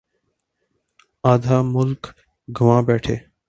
آدھا 1.31 1.57
ملک 1.73 2.01
گنوا 2.47 2.77
بیٹھے۔ 2.87 3.15